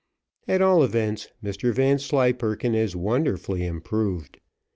[0.47, 4.39] At all events Mr Vanslyperken is wonderfully improved.